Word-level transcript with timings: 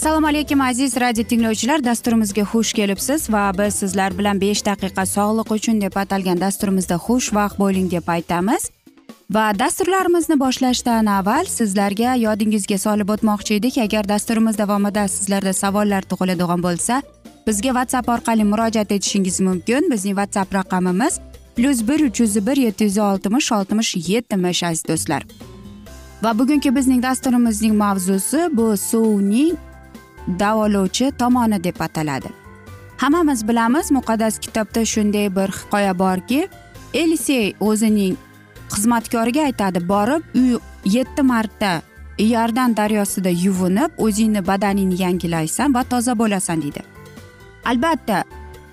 assalomu 0.00 0.26
alaykum 0.26 0.60
aziz 0.60 0.96
radio 1.00 1.24
tinglovchilar. 1.24 1.84
Dasturimizga 1.84 2.42
xush 2.42 2.72
kelibsiz 2.72 3.30
va 3.32 3.50
biz 3.58 3.74
sizlar 3.74 4.18
bilan 4.18 4.40
besh 4.40 4.62
daqiqa 4.66 5.04
sog'liq 5.06 5.52
uchun 5.56 5.80
deb 5.80 5.96
atalgan 6.02 6.40
dasturimizda 6.40 6.96
xushvaqt 7.06 7.58
bo'ling 7.58 7.90
deb 7.90 8.08
aytamiz. 8.08 8.70
Va 9.30 9.46
dasturlarimizni 9.58 10.36
boshlashdan 10.40 11.06
avval 11.06 11.44
sizlarga 11.44 12.14
yodingizga 12.24 12.78
solib 12.78 13.08
o'tmoqchi 13.14 13.58
edik. 13.60 13.78
Agar 13.78 14.08
dasturimiz 14.08 14.58
davomida 14.58 15.08
sizlarda 15.08 15.52
savollar 15.52 16.02
tug'iladigan 16.02 16.62
bo'lsa 16.62 17.02
bizga 17.46 17.70
whatsapp 17.76 18.08
orqali 18.08 18.44
murojaat 18.44 18.92
etishingiz 18.92 19.40
mumkin. 19.40 19.90
Bizning 19.90 20.16
whatsapp 20.20 20.54
raqamimiz 20.54 21.20
plyus 21.56 21.88
bir 21.88 22.00
uch 22.08 22.20
yuz 22.20 22.46
bir 22.46 22.56
yetti 22.56 22.84
yuz 22.84 22.98
oltmish 22.98 23.52
oltmish 23.52 23.96
yetmish 24.08 24.62
aziz 24.62 24.84
do'stlar. 24.88 25.22
Va 26.22 26.38
bugungi 26.38 26.76
bizning 26.76 27.02
dasturimizning 27.02 27.74
mavzusi 27.76 28.48
bu 28.52 28.76
suvning 28.76 29.56
davolovchi 30.38 31.12
tomoni 31.18 31.64
deb 31.64 31.80
ataladi. 31.80 32.28
Hammamiz 32.96 33.48
bilamiz 33.48 33.90
muqaddas 33.90 34.38
kitobda 34.38 34.84
shunday 34.84 35.36
bir 35.36 35.48
hikoya 35.48 35.98
borki 35.98 36.48
elisey 36.94 37.54
o'zining 37.60 38.16
xizmatkoriga 38.74 39.42
aytadi 39.42 39.88
borib 39.88 40.22
uy 40.34 40.58
yetti 40.84 41.22
marta 41.22 41.82
iordan 42.18 42.76
daryosida 42.76 43.28
yuvinib 43.28 43.90
o'zingni 43.98 44.46
badaningni 44.46 45.02
yangilaysan 45.02 45.74
va 45.74 45.84
toza 45.84 46.18
bo'lasan 46.18 46.62
deydi 46.62 46.89
albatta 47.64 48.24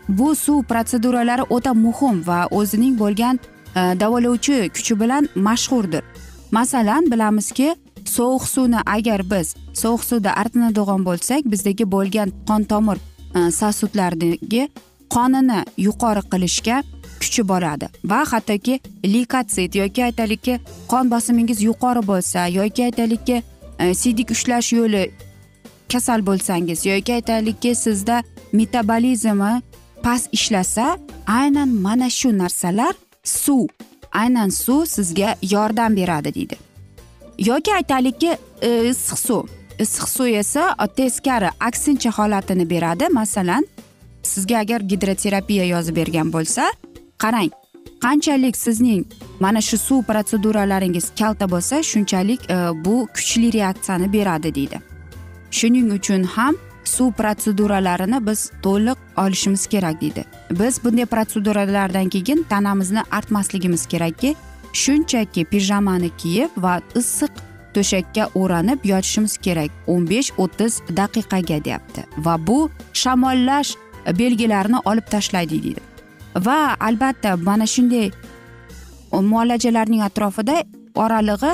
bu 0.09 0.35
suv 0.35 0.63
protseduralari 0.63 1.41
o'ta 1.49 1.73
muhim 1.73 2.27
va 2.27 2.47
o'zining 2.51 2.99
bo'lgan 2.99 3.39
e, 3.75 3.81
davolovchi 3.99 4.69
kuchi 4.75 4.99
bilan 4.99 5.29
mashhurdir. 5.35 6.03
Masalan 6.51 7.11
bilamizki 7.11 7.75
sovuq 8.05 8.43
suvni 8.47 8.79
agar 8.85 9.31
biz 9.31 9.55
sovuq 9.73 10.03
suvda 10.03 10.31
artinadigan 10.41 11.05
bo'lsak 11.05 11.41
bizdagi 11.51 11.91
bo'lgan 11.91 12.29
qon 12.47 12.63
tomir 12.63 12.97
e, 13.35 14.69
qonini 15.09 15.59
yuqori 15.77 16.21
qilishga 16.31 16.83
kuchi 17.21 17.43
boradi. 17.47 17.87
Va 18.05 18.23
hattoki 18.31 18.79
likatsit 19.13 19.75
yoki 19.75 20.03
aytaylikki 20.03 20.59
qon 20.91 21.11
bosimingiz 21.11 21.61
yuqori 21.69 22.01
bo'lsa 22.07 22.47
yoki 22.47 22.83
aytaylikki 22.83 23.37
e, 23.79 23.93
sidik 23.93 23.97
siydik 24.01 24.31
ushlash 24.31 24.73
yo'li 24.73 25.03
kasal 25.91 26.25
bo'lsangiz 26.25 26.85
yoki 26.85 27.13
aytaylikki 27.13 27.75
sizda 27.75 28.23
metabolizmi 28.59 29.62
past 30.03 30.28
ishlasa 30.38 30.97
aynan 31.28 31.69
mana 31.69 32.09
shu 32.09 32.29
narsalar 32.38 32.94
suv. 33.23 33.68
Aynan 34.12 34.50
suv 34.50 34.85
sizga 34.85 35.35
yordam 35.53 35.95
beradi 35.95 36.34
deydi. 36.35 36.56
Yoki 37.40 37.73
aytaylikki 37.73 38.38
e, 38.62 38.69
issiq 38.91 39.19
suv. 39.28 39.44
Issiq 39.79 40.07
suv 40.16 40.28
esa 40.41 40.63
teskari 40.96 41.50
aksincha 41.59 42.12
holatini 42.17 42.69
beradi. 42.69 43.06
Masalan 43.09 43.66
sizga 44.23 44.57
agar 44.57 44.81
gidroterapiya 44.81 45.66
yozib 45.73 45.96
bergan 45.96 46.34
bo'lsa 46.34 46.63
qarang 47.23 47.51
qanchalik 48.03 48.56
sizning 48.57 49.03
mana 49.40 49.62
shu 49.62 49.78
suv 49.78 50.03
protseduralaringiz 50.09 51.06
kalta 51.19 51.46
bo'lsa 51.53 51.84
shunchalik 51.84 52.41
e, 52.51 52.57
bu 52.85 53.07
kuchli 53.16 53.53
reaksiyani 53.53 54.13
beradi 54.13 54.56
deydi. 54.56 54.78
Shuning 55.51 55.91
uchun 55.97 56.23
ham 56.23 56.56
suv 56.87 57.11
protseduralarini 57.19 58.19
biz 58.27 58.51
to'liq 58.63 58.97
olishimiz 59.23 59.67
kerak 59.67 60.01
deydi. 60.01 60.25
Biz 60.59 60.83
bunday 60.83 61.05
protseduralardan 61.05 62.09
keyin 62.09 62.45
tanamizni 62.49 63.01
artmasligimiz 63.11 63.85
kerakki 63.85 64.35
shunchaki 64.73 65.45
pijamani 65.45 66.09
kiyib 66.17 66.49
va 66.57 66.79
issiq 66.95 67.33
to'shakka 67.73 68.29
o'ranib 68.35 68.79
yotishimiz 68.91 69.37
kerak 69.37 69.71
o'n 69.87 70.09
besh 70.09 70.31
o'ttiz 70.43 70.81
daqiqaga 70.99 71.57
deyapti. 71.65 72.01
Va 72.25 72.35
bu 72.47 72.69
shamollash 72.93 73.75
belgilarini 74.21 74.79
olib 74.85 75.07
tashlaydi 75.13 75.63
deydi. 75.63 75.81
Va 76.47 76.75
albatta 76.79 77.35
mana 77.37 77.65
shunday 77.65 78.11
muolajalarning 79.11 80.01
atrofida 80.09 80.63
oralig'i 80.95 81.53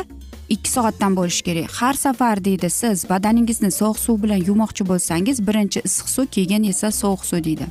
ikki 0.55 0.69
soatdan 0.69 1.15
bo'lishi 1.17 1.43
kerak. 1.47 1.69
Har 1.79 1.93
safar 1.93 2.45
deydi 2.45 2.69
siz 2.69 3.05
badaningizni 3.09 3.71
sovuq 3.79 3.99
suv 4.05 4.17
bilan 4.23 4.41
yuvmoqchi 4.49 4.83
bo'lsangiz 4.91 5.37
birinchi 5.47 5.79
issiq 5.87 6.07
suv 6.15 6.25
keyin 6.35 6.63
esa 6.71 6.91
sovuq 7.01 7.23
suv 7.29 7.43
deydi. 7.47 7.65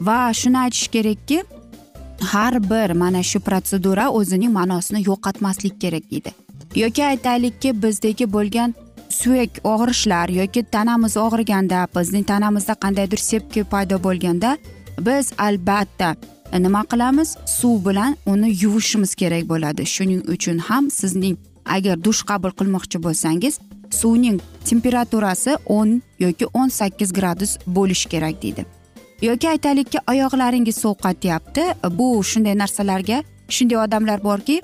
Va 0.00 0.18
shuni 0.40 0.58
aytish 0.64 0.88
kerakki 0.94 1.38
har 2.32 2.54
bir 2.70 2.90
mana 3.02 3.22
shu 3.22 3.40
protsedura 3.40 4.08
o'zining 4.18 4.52
ma'nosini 4.58 5.00
yo'qotmaslik 5.08 5.80
kerak 5.80 6.10
deydi. 6.10 6.30
Yoki 6.82 7.04
aytaylikki 7.04 7.82
bizdagi 7.82 8.32
bo'lgan 8.36 8.74
suyak 9.10 9.50
og'rishlar 9.64 10.28
yoki 10.40 10.62
tanamiz 10.62 11.16
og'riganda 11.16 11.86
bizning 11.96 12.24
tanamizda 12.32 12.74
qandaydir 12.84 13.20
sepki 13.30 13.64
paydo 13.72 13.96
bo'lganda 14.06 14.56
biz 15.06 15.32
albatta 15.38 16.16
e, 16.52 16.62
nima 16.62 16.82
qilamiz? 16.92 17.36
Suv 17.46 17.76
bilan 17.88 18.16
uni 18.26 18.48
yuvishimiz 18.62 19.14
kerak 19.14 19.44
bo'ladi. 19.52 19.82
Shuning 19.94 20.22
uchun 20.34 20.58
ham 20.58 20.90
sizning 20.90 21.36
agar 21.66 21.96
dush 22.04 22.22
qabul 22.30 22.52
qilmoqchi 22.58 22.98
bo'lsangiz 23.06 23.58
suvning 23.90 24.40
temperaturasi 24.68 25.56
o'n 25.66 26.02
yoki 26.18 26.46
o'n 26.54 26.68
sakkiz 26.68 27.12
gradus 27.12 27.58
bo'lishi 27.66 28.08
kerak 28.08 28.42
deydi. 28.42 28.66
Yoki 29.22 29.48
aytaylikki 29.48 29.98
oyoqlaringiz 30.10 30.76
sovqotyapti. 30.84 31.62
Bu 31.98 32.22
shunday 32.24 32.54
narsalarga 32.58 33.22
shunday 33.48 33.78
odamlar 33.84 34.24
borki 34.24 34.60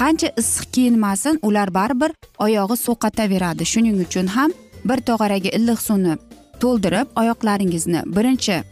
qancha 0.00 0.28
issiq 0.40 0.66
kiyinmasin 0.74 1.38
ular 1.42 1.74
baribir 1.74 2.12
oyog'i 2.38 2.76
sovqotaveradi. 2.86 3.64
Shuning 3.72 3.96
uchun 4.06 4.26
ham 4.36 4.50
bir 4.84 4.98
tog'oraga 5.08 5.50
illiq 5.58 5.80
suvni 5.88 6.14
to'ldirib 6.62 7.08
oyoqlaringizni 7.20 8.00
birinchi 8.16 8.62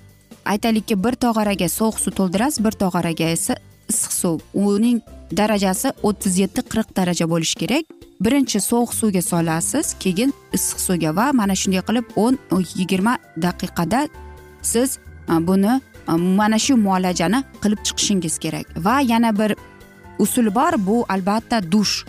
aytaylikki 0.53 0.95
bir 1.05 1.15
tog'oraga 1.25 1.69
sovuq 1.69 1.99
suv 2.05 2.13
to'ldirasiz 2.19 2.65
bir 2.65 2.75
tog'oraga 2.83 3.27
esa 3.37 3.55
issiq 3.91 4.13
suv. 4.21 4.39
Uning 4.55 5.01
darajasi 5.37 5.93
o'ttiz 6.03 6.39
yetti 6.39 6.63
qirq 6.73 6.97
daraja 6.97 7.27
bo'lishi 7.31 7.59
kerak. 7.63 7.85
Birinchi 8.21 8.61
sovuq 8.61 8.95
suvga 8.95 9.23
solasiz 9.23 9.95
keyin 10.03 10.33
issiq 10.53 10.81
suvga 10.87 11.17
va 11.17 11.33
mana 11.33 11.55
shunday 11.61 11.83
qilib 11.89 12.07
o'n 12.17 12.39
yigirma 12.77 13.19
daqiqada 13.45 14.09
siz 14.63 14.99
buni 15.29 15.81
mana 16.41 16.59
shu 16.59 16.77
muolajani 16.77 17.45
qilib 17.63 17.81
chiqishingiz 17.87 18.39
kerak. 18.39 18.67
Va 18.77 19.01
yana 19.01 19.31
bir 19.39 19.57
usul 20.19 20.55
bor 20.55 20.75
bu 20.87 21.05
albatta 21.09 21.73
dush. 21.73 22.05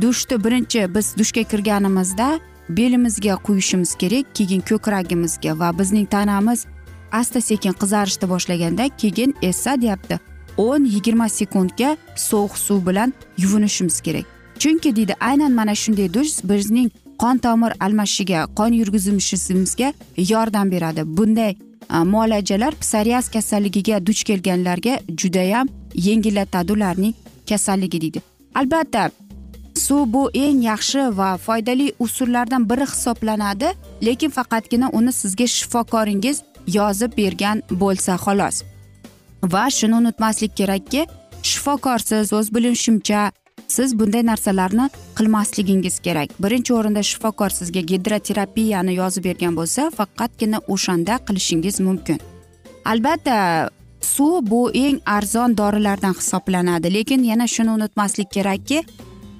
Dushni 0.00 0.44
birinchi 0.44 0.94
biz 0.94 1.16
dushga 1.18 1.42
kirganimizda 1.42 2.40
belimizga 2.68 3.36
quyishimiz 3.36 3.94
kerak 3.94 4.34
keyin 4.34 4.60
ko'kragimizga 4.60 5.58
va 5.60 5.78
bizning 5.78 6.06
tanamiz 6.10 6.66
asta 7.12 7.40
sekin 7.40 7.72
qizarishni 7.72 8.28
boshlaganda 8.28 8.88
keyin 8.96 9.34
esa 9.42 9.80
deyapti. 9.80 10.18
O'n 10.58 10.84
yigirma 10.84 11.28
sekundga 11.28 11.96
sovuq 12.16 12.58
suv 12.58 12.86
bilan 12.86 13.12
yuvinishimiz 13.38 14.00
kerak. 14.00 14.24
Chunki 14.58 14.96
deydi 14.96 15.14
aynan 15.20 15.52
mana 15.52 15.74
shunday 15.74 16.14
dush 16.14 16.42
bizning 16.44 16.90
qon 17.18 17.38
tomir 17.38 17.72
almashishiga 17.80 18.46
qon 18.58 18.72
yurgizishimizga 18.72 19.92
yordam 20.16 20.70
beradi. 20.70 21.02
Bunday 21.06 21.56
muolajalar 22.04 22.74
psoriaz 22.74 23.28
kasalligiga 23.30 24.06
duch 24.06 24.22
kelganlarga 24.24 24.98
judayam 25.20 25.66
yengillatadi 25.94 26.72
ularning 26.72 27.14
kasalligi 27.48 28.00
deydi. 28.00 28.20
Albatta 28.54 29.10
suv 29.74 30.12
bu 30.12 30.30
eng 30.34 30.62
yaxshi 30.62 31.18
va 31.18 31.36
foydali 31.36 31.92
usullardan 31.98 32.70
biri 32.70 32.86
hisoblanadi 32.92 33.68
lekin 34.02 34.30
faqatgina 34.30 34.88
uni 34.92 35.12
sizga 35.12 35.46
shifokoringiz 35.46 36.42
yozib 36.66 37.12
bergan 37.16 37.62
bo'lsa 37.70 38.14
xolos. 38.24 38.62
Va 39.42 39.70
shuni 39.70 39.94
unutmaslik 39.94 40.56
kerakki 40.56 41.06
shifokorsiz 41.42 42.32
o'z 42.32 42.54
bilishimcha 42.54 43.30
siz 43.68 43.98
bunday 43.98 44.26
narsalarni 44.26 44.90
qilmasligingiz 45.18 45.98
kerak. 46.00 46.28
Birinchi 46.42 46.74
o'rinda 46.74 47.02
shifokor 47.02 47.50
sizga 47.50 47.80
gidroterapiyani 47.80 48.94
yozib 48.94 49.24
bergan 49.24 49.56
bo'lsa 49.56 49.90
faqatgina 49.98 50.60
o'shanda 50.68 51.18
qilishingiz 51.26 51.80
mumkin. 51.80 52.20
Albatta 52.84 53.68
suv 54.00 54.50
bu 54.50 54.70
eng 54.74 55.00
arzon 55.06 55.56
dorilardan 55.58 56.14
hisoblanadi 56.20 56.94
lekin 56.94 57.22
yana 57.22 57.46
shuni 57.46 57.70
unutmaslik 57.70 58.30
kerakki 58.30 58.84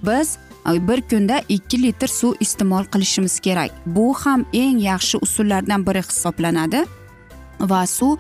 biz 0.07 0.39
e, 0.69 0.89
bir 0.89 1.01
kunda 1.11 1.41
ikki 1.49 1.83
litr 1.83 2.09
suv 2.09 2.35
iste'mol 2.41 2.85
qilishimiz 2.85 3.41
kerak. 3.41 3.71
Bu 3.87 4.15
ham 4.15 4.47
eng 4.53 4.79
yaxshi 4.81 5.19
usullardan 5.23 5.87
biri 5.87 6.03
hisoblanadi 6.03 6.85
va 7.61 7.87
suv 7.87 8.17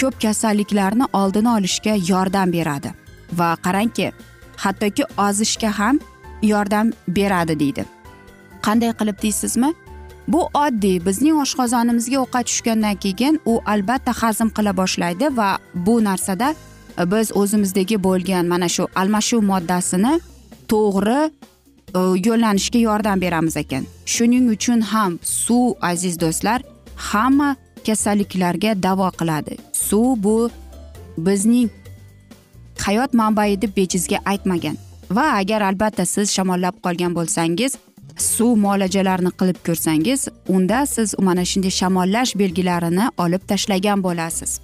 ko'p 0.00 0.20
kasalliklarni 0.22 1.06
oldini 1.12 1.48
olishga 1.48 1.94
yordam 2.08 2.52
beradi. 2.52 2.90
Va 3.32 3.56
qarangki 3.64 4.12
hattoki 4.56 5.04
ozishga 5.28 5.70
ham 5.78 5.98
yordam 6.42 6.92
beradi 7.08 7.60
deydi. 7.60 7.84
Qanday 8.62 8.92
qilib 9.00 9.22
deysizmi? 9.22 9.74
Bu 10.28 10.40
oddiy 10.54 10.98
bizning 11.06 11.36
oshqozonimizga 11.44 12.18
ovqat 12.24 12.46
tushgandan 12.50 12.96
keyin 13.04 13.40
u 13.44 13.60
albatta 13.66 14.12
hazm 14.22 14.48
qila 14.56 14.76
boshlaydi 14.80 15.36
va 15.36 15.58
bu 15.74 16.04
narsada 16.04 16.54
e, 17.00 17.10
biz 17.12 17.32
o'zimizdagi 17.40 17.96
bo'lgan 18.06 18.46
mana 18.52 18.68
shu 18.68 18.84
almashuv 19.00 19.42
moddasini 19.52 20.14
to'g'ri 20.72 21.20
e, 21.98 22.00
yo'llanishga 22.26 22.78
yordam 22.88 23.20
beramiz 23.20 23.56
ekan. 23.56 23.84
Shuning 24.14 24.50
uchun 24.56 24.80
ham 24.80 25.18
suv 25.22 25.72
aziz 25.90 26.20
do'stlar 26.20 26.60
hamma 27.10 27.56
kasalliklarga 27.88 28.76
davo 28.86 29.08
qiladi. 29.18 29.58
Suv 29.86 30.22
bu 30.24 30.36
bizning 31.26 31.68
hayot 32.86 33.14
manbai 33.20 33.50
deb 33.62 33.76
bejizga 33.76 34.18
aytmagan. 34.32 34.76
Va 35.10 35.26
agar 35.40 35.62
albatta 35.70 36.04
siz 36.14 36.32
shamollab 36.36 36.80
qolgan 36.84 37.12
bo'lsangiz 37.18 37.76
suv 38.18 38.56
muolajalarini 38.64 39.32
qilib 39.40 39.58
ko'rsangiz 39.66 40.28
unda 40.54 40.86
siz 40.86 41.14
mana 41.18 41.44
shunday 41.50 41.72
shamollash 41.80 42.32
belgilarini 42.42 43.06
olib 43.24 43.42
tashlagan 43.50 44.02
bo'lasiz. 44.06 44.60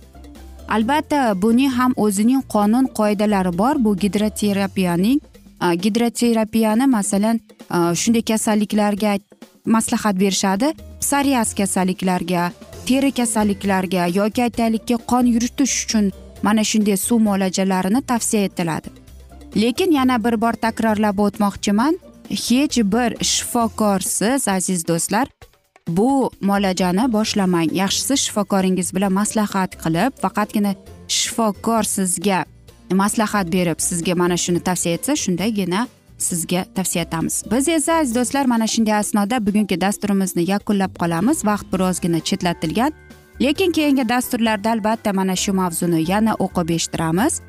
Albatta 0.68 1.20
buning 1.42 1.72
ham 1.78 1.92
o'zining 1.96 2.42
qonun 2.54 2.86
qoidalari 2.98 3.52
bor. 3.58 3.74
Bu 3.84 3.96
gidroterapiyaning 3.96 5.20
Э, 5.64 5.74
gidroterapiyani 5.74 6.86
masalan 6.86 7.40
э, 7.70 7.94
shunday 7.94 8.22
kasalliklarga 8.22 9.18
maslahat 9.64 10.20
berishadi. 10.20 10.72
Psoriaz 11.00 11.54
kasalliklarga 11.54 12.52
teri 12.86 13.12
kasalliklarga 13.12 14.06
yoki 14.06 14.42
aytaylikki 14.42 14.96
qon 15.10 15.26
yuritish 15.26 15.84
uchun 15.84 16.12
mana 16.42 16.64
shunday 16.64 16.96
suv 16.96 17.18
muolajalarini 17.18 18.02
tavsiya 18.02 18.44
etiladi. 18.44 18.88
Lekin 19.56 19.92
yana 19.92 20.24
bir 20.24 20.40
bor 20.40 20.52
takrorlab 20.52 21.18
o'tmoqchiman 21.18 21.98
hech 22.30 22.76
bir 22.94 23.24
shifokorsiz 23.24 24.48
aziz 24.48 24.88
do'stlar 24.88 25.26
bu 25.88 26.30
muolajani 26.40 27.12
boshlamang. 27.12 27.72
Yaxshisi 27.72 28.16
shifokoringiz 28.24 28.94
bilan 28.94 29.12
maslahat 29.12 29.70
qilib 29.82 30.12
faqatgina 30.22 30.74
shifokor 31.08 31.82
sizga 31.96 32.44
maslahat 32.94 33.52
berib 33.52 33.78
sizga 33.88 34.14
mana 34.14 34.36
shuni 34.36 34.60
tavsiya 34.60 34.94
etsa 34.94 35.16
shundagina 35.16 35.86
sizga 36.18 36.64
tavsiya 36.74 37.04
etamiz. 37.04 37.44
Biz 37.50 37.68
esa 37.68 37.92
aziz 38.00 38.14
do'stlar 38.14 38.44
mana 38.46 38.66
shunday 38.66 38.94
asnoda 38.94 39.46
bugungi 39.46 39.80
dasturimizni 39.80 40.50
yakunlab 40.50 40.92
qolamiz. 41.00 41.44
Vaqt 41.44 41.66
birozgina 41.72 42.20
chetlatilgan 42.20 42.92
lekin 43.40 43.72
keyingi 43.72 44.08
dasturlarda 44.08 44.70
albatta 44.70 45.12
mana 45.12 45.36
shu 45.36 45.52
mavzuni 45.52 46.10
yana 46.10 46.32
o'qib 46.34 46.70
eshittiramiz. 46.76 47.40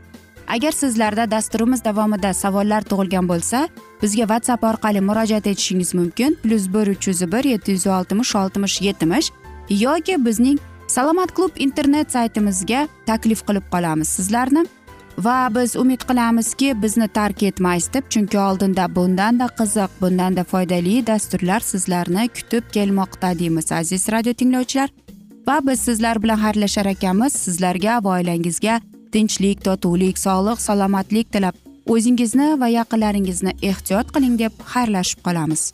Agar 0.47 0.71
sizlarda 0.71 1.31
dasturimiz 1.31 1.83
davomida 1.85 2.33
savollar 2.33 2.81
tug'ilgan 2.89 3.25
bo'lsa 3.31 3.67
bizga 4.01 4.25
whatsapp 4.31 4.63
orqali 4.63 5.01
murojaat 5.01 5.47
etishingiz 5.47 5.93
mumkin. 5.93 6.37
plyus 6.43 6.67
bir 6.73 6.87
uch 6.87 7.07
yuz 7.07 7.21
bir 7.31 7.43
yetti 7.43 7.71
yuz 7.71 7.87
oltmish 7.87 8.35
oltmish 8.35 8.81
yetmish 8.81 9.31
yoki 9.69 10.25
bizning 10.25 10.59
salomat 10.87 11.33
klub 11.35 11.51
internet 11.55 12.11
saytimizga 12.11 12.87
taklif 13.05 13.41
qilib 13.47 13.65
qolamiz. 13.71 14.07
Sizlarni 14.07 14.65
va 15.17 15.49
biz 15.55 15.75
umid 15.75 16.01
qilamizki 16.09 16.81
bizni 16.81 17.07
tark 17.07 17.43
etmaysiz 17.43 17.93
deb 17.93 18.09
chunki 18.09 18.39
oldinda 18.39 18.95
bundanda 18.95 19.47
qiziq 19.59 19.91
bundanda 20.01 20.43
foydali 20.43 21.07
dasturlar 21.07 21.59
sizlarni 21.59 22.27
kutib 22.27 22.63
kelmoqda 22.71 23.39
deymiz 23.39 23.71
aziz 23.71 24.09
radio 24.11 24.33
tinglovchilar. 24.33 24.89
Va 25.47 25.59
biz 25.67 25.79
sizlar 25.79 26.23
bilan 26.23 26.39
xayrlashar 26.39 26.85
ekanmiz. 26.85 27.33
Sizlarga 27.33 28.03
va 28.03 28.17
oilangizga 28.17 28.81
tinchlik 29.11 29.63
totuvlik 29.63 30.17
sog'lik 30.17 30.61
salomatlik 30.61 31.31
tilab. 31.31 31.55
O'zingizni 31.85 32.59
va 32.59 32.67
yaqinlaringizni 32.67 33.53
ehtiyot 33.61 34.11
qiling 34.15 34.39
deb 34.39 34.53
xayrlashib 34.73 35.19
qolamiz. 35.27 35.73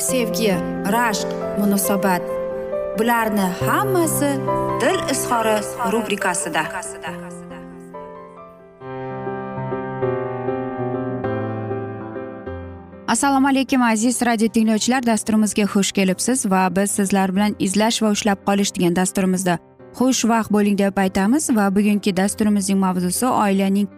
sevgi 0.00 0.52
rashq 0.94 1.28
munosabat. 1.58 2.22
Bularni 2.98 3.46
hammasi 3.66 4.30
dil 4.80 5.00
izhori 5.12 5.56
rubrikasida. 5.92 6.62
Assalomu 13.08 13.48
alaykum 13.48 13.82
aziz 13.82 14.22
radio 14.22 14.48
tinglovchilar. 14.48 15.02
Dasturimizga 15.06 15.62
xush 15.62 15.92
kelibsiz 15.92 16.46
va 16.50 16.68
biz 16.76 16.90
sizlar 16.90 17.34
bilan 17.34 17.56
izlash 17.58 18.02
va 18.02 18.10
ushlab 18.16 18.38
qolish 18.46 18.70
degan 18.76 18.96
dasturimizda 18.96 19.58
xushvaqt 19.98 20.52
bo'ling 20.54 20.78
deb 20.78 20.98
aytamiz 20.98 21.50
va 21.56 21.66
bugungi 21.76 22.16
dasturimizning 22.16 22.78
mavzusi 22.78 23.26
oilaning 23.26 23.88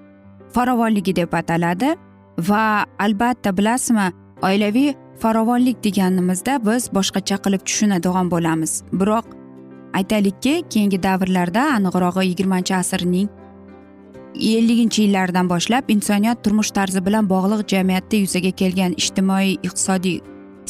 farovonligi 0.54 1.16
deb 1.16 1.34
ataladi. 1.34 1.94
Va 2.38 2.84
albatta 2.98 3.56
bilasizmi 3.56 4.08
oilaviy 4.42 4.94
farovonlik 5.20 5.84
deganimizda 5.84 6.58
biz 6.66 6.88
boshqacha 6.96 7.36
qilib 7.44 7.62
tushunadigan 7.68 8.30
bo'lamiz. 8.30 8.82
Biroq 8.92 9.26
aytaylikki 9.98 10.64
keyingi 10.70 11.02
davrlarda 11.02 11.62
aniqrog'i 11.76 12.26
yigirmanchi 12.30 12.74
asrning 12.74 13.28
elliginchi 14.34 15.02
yillaridan 15.02 15.48
boshlab 15.48 15.88
insoniyat 15.88 16.44
turmush 16.44 16.70
tarzi 16.70 17.06
bilan 17.06 17.28
bog'liq 17.28 17.66
jamiyatda 17.68 18.16
yuzaga 18.16 18.50
kelgan 18.50 18.92
ijtimoiy 19.02 19.52
iqtisodiy 19.54 20.20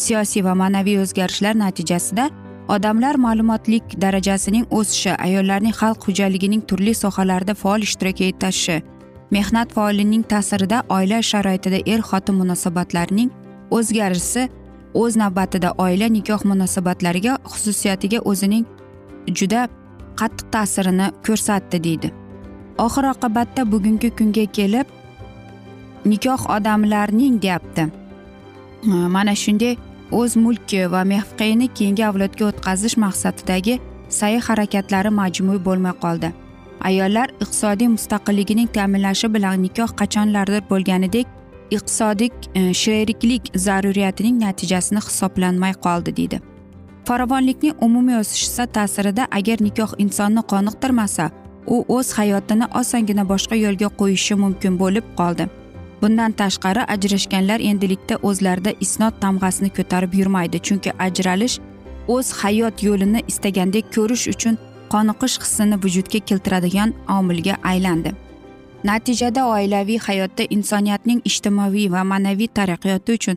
siyosiy 0.05 0.45
va 0.45 0.55
ma'naviy 0.63 0.99
o'zgarishlar 1.03 1.59
natijasida 1.59 2.31
odamlar 2.69 3.15
ma'lumotlik 3.27 4.01
darajasining 4.05 4.67
o'sishi 4.79 5.13
ayollarning 5.27 5.75
xalq 5.81 6.09
xo'jaligining 6.09 6.63
turli 6.69 6.95
sohalarida 7.03 7.55
faol 7.63 7.87
ishtirok 7.89 8.21
etishi 8.31 8.83
mehnat 9.37 9.73
faolining 9.77 10.25
ta'sirida 10.33 10.83
oila 10.97 11.23
sharoitida 11.31 11.79
er 11.95 12.01
xotin 12.11 12.35
munosabatlarining 12.41 13.31
o'zgarishi 13.77 14.49
o'z 15.03 15.17
navbatida 15.23 15.71
oila 15.85 16.09
nikoh 16.17 16.43
munosabatlariga 16.51 17.39
xususiyatiga 17.53 18.19
o'zining 18.31 18.65
juda 19.39 19.69
qattiq 20.21 20.47
ta'sirini 20.55 21.07
ko'rsatdi 21.27 21.79
deydi. 21.87 22.09
Oxir 22.85 23.05
oqibatda 23.15 23.63
bugungi 23.73 24.11
kunga 24.19 24.45
kelib 24.59 24.87
nikoh 26.05 26.41
odamlarning 26.57 27.43
deyapti. 27.43 27.85
Mana 29.15 29.35
shunday 29.43 29.77
o'z 30.21 30.37
mulki 30.45 30.81
va 30.93 31.03
mavqeini 31.13 31.69
keyingi 31.77 32.05
avlodga 32.11 32.45
o'tkazish 32.51 32.97
maqsadidagi 33.05 33.75
sa'y 34.19 34.41
harakatlari 34.47 35.11
majmui 35.21 35.59
bo'lmay 35.67 35.95
qoldi. 36.05 36.33
Ayollar 36.89 37.29
iqtisodiy 37.43 37.89
mustaqilligining 37.97 38.69
ta'minlashi 38.77 39.29
bilan 39.35 39.63
nikoh 39.67 39.91
qachonlardir 40.01 40.63
bo'lganidek 40.71 41.27
iqtisodiy 41.77 42.31
e, 42.55 42.75
sheriklik 42.83 43.53
zaruriyatining 43.67 44.41
natijasini 44.45 45.01
hisoblanmay 45.07 45.75
qoldi 45.87 46.17
deydi. 46.17 46.41
Farovonlikning 47.05 47.75
umumiy 47.87 48.19
o'sishi 48.23 48.67
ta'sirida 48.77 49.27
agar 49.39 49.59
nikoh 49.67 49.93
insonni 49.99 50.43
qoniqtirmasa 50.53 51.31
u 51.67 51.85
o'z 51.97 52.13
hayotini 52.19 52.67
osongina 52.81 53.25
boshqa 53.33 53.57
yo'lga 53.65 53.89
qo'yishi 54.01 54.35
mumkin 54.45 54.79
bo'lib 54.83 55.05
qoldi. 55.21 55.49
Bundan 56.03 56.33
tashqari 56.41 56.83
ajrashganlar 56.95 57.61
endilikda 57.71 58.17
o'zlarida 58.29 58.73
isnot 58.87 59.15
tamg'asini 59.25 59.71
ko'tarib 59.79 60.15
yurmaydi 60.21 60.59
chunki 60.67 60.91
ajralish 61.07 61.59
o'z 62.15 62.33
hayot 62.43 62.83
yo'lini 62.89 63.21
istagandek 63.33 63.95
ko'rish 63.97 64.27
uchun 64.35 64.59
qoniqish 64.95 65.37
hissini 65.43 65.77
vujudga 65.85 66.21
keltiradigan 66.29 66.95
omilga 67.19 67.55
aylandi. 67.73 68.13
Natijada 68.85 69.47
oilaviy 69.47 69.99
hayotda 69.99 70.45
insoniyatning 70.51 71.21
ijtimoiy 71.31 71.89
va 71.95 72.05
ma'naviy 72.05 72.49
taraqqiyoti 72.59 73.19
uchun 73.19 73.37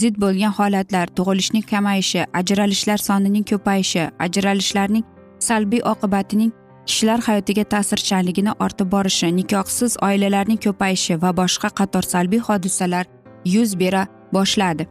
zid 0.00 0.18
bo'lgan 0.22 0.52
holatlar 0.58 1.06
tug'ilishning 1.16 1.64
kamayishi 1.70 2.26
ajralishlar 2.40 3.00
sonining 3.06 3.46
ko'payishi 3.50 4.04
ajralishlarning 4.26 5.04
salbiy 5.48 5.82
oqibatining 5.92 6.52
kishilar 6.86 7.20
hayotiga 7.26 7.64
ta'sirchanligini 7.72 8.52
ortib 8.64 8.90
borishi 8.94 9.32
nikohsiz 9.38 9.96
oilalarning 10.08 10.60
ko'payishi 10.66 11.22
va 11.22 11.30
boshqa 11.40 11.70
qator 11.78 12.04
salbiy 12.12 12.42
hodisalar 12.48 13.06
yuz 13.54 13.78
bera 13.80 14.06
boshladi. 14.32 14.86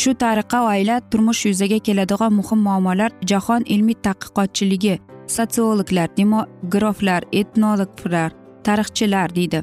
Shu 0.00 0.10
tariqa 0.22 0.58
oila 0.70 1.00
turmush 1.10 1.46
yuzaga 1.46 1.78
keladigan 1.86 2.32
muhim 2.38 2.60
muammolar 2.66 3.10
jahon 3.30 3.62
ilmiy 3.74 3.98
tadqiqotchiligi 4.06 4.94
sotsiologlar 5.36 6.08
demograflar 6.16 7.22
etnologlar 7.40 8.43
tarixchilar 8.68 9.34
deydi. 9.38 9.62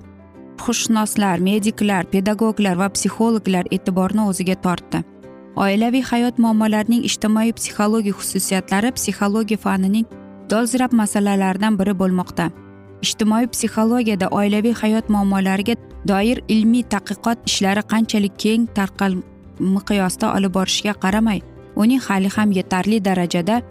Huquqshunoslar 0.61 1.37
mediklar 1.49 2.05
pedagoglar 2.13 2.75
va 2.81 2.87
psixologlar 2.95 3.65
e'tiborni 3.75 4.27
o'ziga 4.29 4.55
tortdi. 4.65 5.03
Oilaviy 5.63 6.03
hayot 6.11 6.37
muammolarining 6.43 7.03
ijtimoiy 7.09 7.51
psixologik 7.57 8.15
xususiyatlari 8.19 8.91
psixologiya 8.97 9.59
fanining 9.65 10.05
dolzarb 10.51 10.93
masalalaridan 11.01 11.79
biri 11.79 11.93
bo'lmoqda. 12.01 12.45
Ijtimoiy 13.05 13.47
psixologiyada 13.53 14.27
oilaviy 14.39 14.75
hayot 14.81 15.09
muammolariga 15.09 15.75
doir 16.07 16.43
ilmiy 16.47 16.83
tadqiqot 16.93 17.47
ishlari 17.49 17.83
qanchalik 17.91 18.35
keng 18.43 18.67
tarqal 18.77 19.17
miqyosda 19.75 20.33
olib 20.37 20.53
borishiga 20.57 20.93
qaramay 21.03 21.39
uning 21.75 22.01
hali 22.07 22.29
ham 22.35 22.49
yetarli 22.57 22.97
darajada 23.07 23.61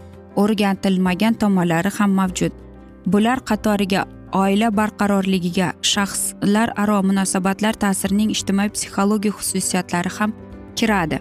o'rgatilmagan 0.42 1.34
tomonlari 1.42 1.90
ham 1.98 2.10
mavjud. 2.20 2.52
Bular 3.06 3.38
qatoriga 3.48 4.04
oila 4.32 4.70
barqarorligiga 4.70 5.72
shaxslar 5.82 6.70
aro 6.76 7.02
munosabatlar 7.02 7.74
ta'sirining 7.82 8.30
ijtimoiy 8.34 8.70
psixologik 8.74 9.34
xususiyatlari 9.38 10.10
ham 10.18 10.32
kiradi. 10.76 11.18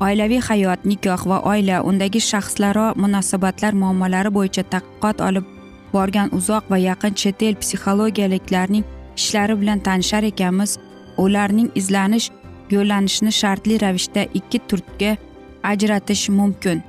Oilaviy 0.00 0.40
hayot 0.48 0.84
nikoh 0.84 1.26
va 1.30 1.38
oila 1.52 1.82
undagi 1.88 2.20
shaxslararo 2.30 2.86
munosabatlar 3.02 3.74
muammolari 3.82 4.30
bo'yicha 4.38 4.64
tadqiqot 4.72 5.22
olib 5.28 5.44
borgan 5.92 6.28
uzoq 6.38 6.64
va 6.70 6.78
yaqin 6.78 7.14
chet 7.20 7.42
el 7.42 7.54
psixologiyaliklarning 7.62 8.84
ishlari 9.16 9.60
bilan 9.60 9.80
tanishar 9.80 10.24
ekanmiz. 10.32 10.78
Ularning 11.24 11.70
izlanish 11.74 12.30
yo'llanishini 12.70 13.32
shartli 13.32 13.78
ravishda 13.80 14.22
ikki 14.38 14.58
turga 14.68 15.16
ajratish 15.62 16.28
mumkin. 16.28 16.82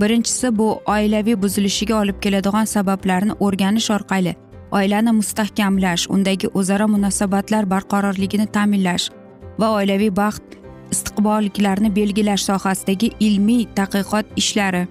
Birinchisi 0.00 0.58
bu 0.58 0.68
oilaviy 0.86 1.36
buzilishiga 1.42 1.94
olib 2.02 2.20
keladigan 2.20 2.64
sabablarni 2.64 3.32
o'rganish 3.40 3.90
orqali 3.96 4.34
oilani 4.72 5.12
mustahkamlash 5.20 6.06
undagi 6.14 6.48
o'zaro 6.54 6.88
munosabatlar 6.94 7.70
barqarorligini 7.70 8.46
ta'minlash 8.56 9.10
va 9.60 9.70
oilaviy 9.78 10.12
baxt 10.16 10.58
istiqbolliklarni 10.94 11.90
belgilash 11.98 12.44
sohasidagi 12.50 13.10
ilmiy 13.20 13.66
tadqiqot 13.78 14.26
ishlari. 14.36 14.86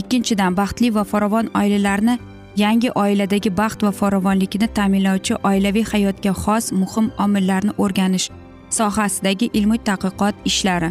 Ikkinchidan 0.00 0.56
baxtli 0.56 0.94
va 0.94 1.04
farovon 1.04 1.50
oilalarni 1.60 2.18
yangi 2.56 2.90
oiladagi 3.02 3.50
baxt 3.56 3.82
va 3.86 3.92
farovonlikni 4.00 4.68
ta'minlovchi 4.78 5.34
oilaviy 5.50 5.84
hayotga 5.92 6.32
xos 6.42 6.72
muhim 6.72 7.10
omillarni 7.24 7.72
o'rganish 7.78 8.30
sohasidagi 8.78 9.50
ilmiy 9.52 9.80
tadqiqot 9.88 10.34
ishlari. 10.50 10.90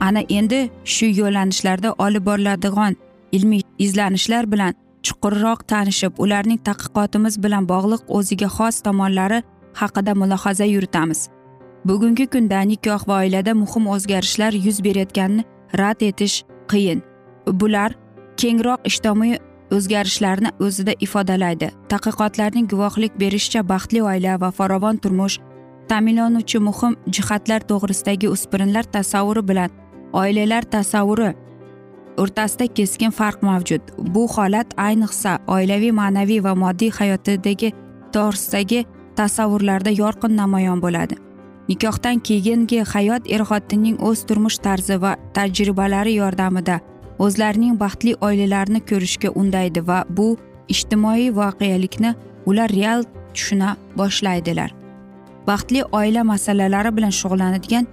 Ana 0.00 0.22
endi 0.28 0.70
shu 0.84 1.06
yo'nalishlarda 1.20 1.94
olib 1.98 2.24
boriladigan 2.28 2.96
ilmiy 3.32 3.62
izlanishlar 3.78 4.52
bilan 4.52 4.74
chuqurroq 5.06 5.60
tanishib 5.72 6.12
ularning 6.24 6.60
tadqiqotimiz 6.68 7.34
bilan 7.44 7.64
bog'liq 7.72 8.02
o'ziga 8.16 8.48
xos 8.56 8.76
tomonlari 8.86 9.40
haqida 9.80 10.12
mulohaza 10.20 10.66
yuritamiz. 10.74 11.20
Bugungi 11.88 12.26
kunda 12.32 12.60
nikoh 12.70 13.02
va 13.08 13.14
oilada 13.22 13.52
muhim 13.62 13.84
o'zgarishlar 13.94 14.52
yuz 14.66 14.78
berayotganini 14.86 15.44
rad 15.80 16.00
etish 16.10 16.36
qiyin. 16.70 17.00
Bular 17.60 17.90
kengroq 18.40 18.80
ijtimoiy 18.90 19.36
o'zgarishlarni 19.76 20.50
o'zida 20.66 20.92
ifodalaydi. 21.06 21.68
Tadqiqotlarning 21.90 22.66
guvohlik 22.72 23.12
berishicha 23.22 23.60
baxtli 23.72 24.00
oila 24.10 24.40
va 24.42 24.50
farovon 24.58 24.96
turmush 25.02 25.36
ta'minlanuvchi 25.90 26.58
muhim 26.68 26.92
jihatlar 27.16 27.60
to'g'risidagi 27.70 28.30
o'spirinlar 28.34 28.84
tasavvuri 28.96 29.42
bilan 29.50 29.70
oilalar 30.20 30.64
tasavvuri 30.74 31.30
o'rtasida 32.16 32.66
keskin 32.66 33.10
farq 33.10 33.42
mavjud. 33.42 33.82
Bu 33.98 34.28
holat 34.28 34.74
ayniqsa 34.76 35.38
oilaviy 35.46 35.92
ma'naviy 36.00 36.40
va 36.44 36.54
moddiy 36.54 36.90
hayotidagi 36.98 37.72
to'g'risidagi 38.14 38.84
tasavvurlarda 39.16 39.90
yorqin 40.02 40.36
namoyon 40.36 40.82
bo'ladi. 40.84 41.16
Nikohdan 41.68 42.20
keyingi 42.20 42.82
hayot 42.92 43.30
er 43.34 43.42
xotinning 43.50 43.96
o'z 44.08 44.26
turmush 44.28 44.58
tarzi 44.66 45.00
va 45.04 45.16
tajribalari 45.36 46.12
yordamida 46.20 46.80
o'zlarining 47.24 47.78
baxtli 47.80 48.14
oilalarini 48.20 48.80
ko'rishga 48.90 49.30
undaydi 49.40 49.80
va 49.88 50.04
bu 50.16 50.36
ijtimoiy 50.68 51.30
voqelikni 51.38 52.14
ular 52.46 52.70
real 52.70 53.04
tushuna 53.34 53.76
boshlaydilar. 53.96 54.70
Baxtli 55.46 55.82
oila 55.92 56.24
masalalari 56.24 56.96
bilan 56.96 57.12
shug'ullanadigan 57.20 57.86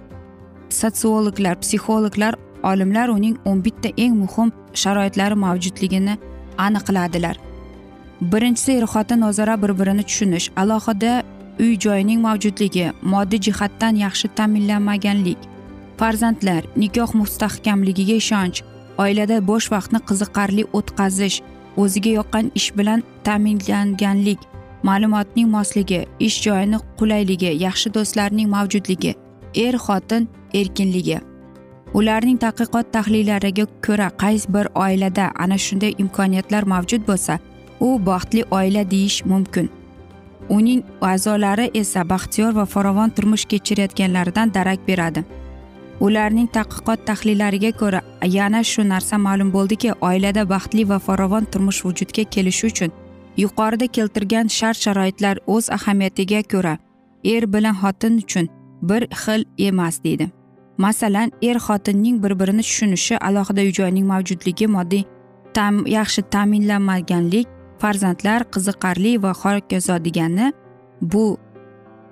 sotsiologlar 0.80 1.60
psixologlar 1.62 2.34
olimlar 2.70 3.08
uning 3.08 3.36
o'n 3.44 3.64
bitta 3.64 3.88
eng 3.96 4.14
muhim 4.22 4.52
sharoitlari 4.82 5.36
mavjudligini 5.44 6.18
aniqladilar. 6.58 7.36
Birinchisi 8.32 8.72
er 8.78 8.86
xotin 8.94 9.22
o'zaro 9.28 9.54
bir 9.62 9.72
birini 9.78 10.04
tushunish 10.08 10.50
alohida 10.56 11.22
uy 11.60 11.78
joyning 11.84 12.20
mavjudligi 12.26 12.92
moddiy 13.02 13.40
jihatdan 13.46 13.94
yaxshi 14.04 14.28
ta'minlanmaganlik 14.38 15.40
farzandlar 15.98 16.62
nikoh 16.82 17.10
mustahkamligiga 17.20 18.14
ishonch 18.22 18.62
oilada 19.04 19.36
bo'sh 19.50 19.68
vaqtni 19.74 20.00
qiziqarli 20.08 20.64
o'tkazish 20.78 21.36
o'ziga 21.82 22.12
yoqqan 22.18 22.50
ish 22.60 22.70
bilan 22.78 23.04
ta'minlanganlik 23.26 24.40
ma'lumotning 24.88 25.48
mosligi 25.56 26.00
ish 26.28 26.38
joyini 26.46 26.78
qulayligi 26.98 27.52
yaxshi 27.66 27.94
do'stlarning 27.96 28.48
mavjudligi 28.56 29.12
er 29.66 29.74
xotin 29.86 30.28
erkinligi. 30.60 31.18
Ularning 31.94 32.38
tadqiqot 32.44 32.92
tahlillariga 32.92 33.66
ko'ra 33.86 34.08
qaysi 34.22 34.52
bir 34.54 34.66
oilada 34.84 35.26
ana 35.44 35.58
shunday 35.64 35.92
imkoniyatlar 36.04 36.64
mavjud 36.72 37.02
bo'lsa 37.10 37.38
u 37.80 37.88
baxtli 38.06 38.44
oila 38.50 38.90
deyish 38.90 39.24
mumkin. 39.24 39.70
Uning 40.48 40.82
a'zolari 41.00 41.70
esa 41.74 42.08
baxtiyor 42.08 42.52
va 42.54 42.64
farovon 42.64 43.10
turmush 43.10 43.44
kechirayotganlaridan 43.44 44.54
darak 44.54 44.88
beradi. 44.88 45.24
Ularning 46.00 46.48
tadqiqot 46.56 47.06
tahlillariga 47.06 47.72
ko'ra 47.80 48.00
yana 48.38 48.64
shu 48.64 48.88
narsa 48.88 49.18
ma'lum 49.18 49.52
bo'ldiki 49.52 49.92
oilada 50.00 50.48
baxtli 50.48 50.88
va 50.88 50.98
farovon 50.98 51.44
turmush 51.44 51.84
vujudga 51.84 52.24
kelishi 52.34 52.66
uchun 52.66 52.90
yuqorida 53.36 53.86
keltirgan 53.86 54.48
shart 54.58 54.78
sharoitlar 54.84 55.36
o'z 55.46 55.70
ahamiyatiga 55.76 56.42
ko'ra 56.52 56.74
er 57.34 57.44
bilan 57.54 57.76
xotin 57.82 58.14
uchun 58.24 58.46
bir 58.82 59.02
xil 59.22 59.44
emas 59.58 60.04
deydi. 60.04 60.41
Masalan 60.78 61.30
er 61.42 61.56
xotinning 61.56 62.22
bir 62.22 62.38
birini 62.40 62.62
tushunishi 62.62 63.18
alohida 63.18 63.60
uy 63.60 63.72
joyning 63.72 64.06
mavjudligi 64.06 64.66
moddiy 64.66 65.04
tam 65.54 65.86
yaxshi 65.86 66.22
ta'minlanmaganlik 66.34 67.48
farzandlar 67.78 68.40
qiziqarli 68.54 69.22
va 69.22 69.32
hokazo 69.42 69.96
degani 70.04 70.52
bu. 71.00 71.38